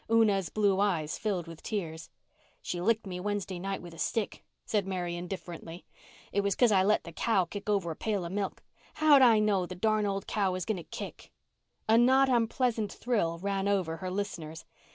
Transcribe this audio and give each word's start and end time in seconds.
Una's 0.09 0.49
blue 0.49 0.79
eyes 0.79 1.19
filled 1.19 1.45
with 1.45 1.61
tears. 1.61 2.09
"She 2.63 2.81
licked 2.81 3.05
me 3.05 3.19
Wednesday 3.19 3.59
night 3.59 3.83
with 3.83 3.93
a 3.93 3.99
stick," 3.99 4.43
said 4.65 4.87
Mary, 4.87 5.15
indifferently. 5.15 5.85
"It 6.31 6.41
was 6.41 6.55
'cause 6.55 6.71
I 6.71 6.81
let 6.81 7.03
the 7.03 7.11
cow 7.11 7.45
kick 7.45 7.69
over 7.69 7.91
a 7.91 7.95
pail 7.95 8.25
of 8.25 8.31
milk. 8.31 8.63
How'd 8.95 9.21
I 9.21 9.37
know 9.37 9.67
the 9.67 9.75
darn 9.75 10.07
old 10.07 10.25
cow 10.25 10.53
was 10.53 10.65
going 10.65 10.77
to 10.77 10.83
kick?" 10.83 11.31
A 11.87 11.99
not 11.99 12.29
unpleasant 12.29 12.91
thrill 12.91 13.37
ran 13.37 13.67
over 13.67 13.97
her 13.97 14.09
listeners. 14.09 14.65